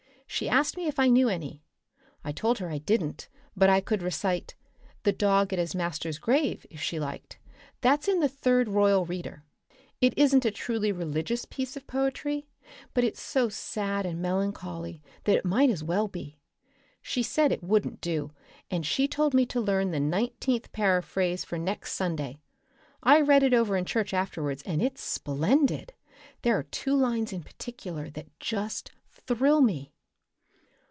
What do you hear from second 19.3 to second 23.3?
me to learn the nineteenth paraphrase for next Sunday. I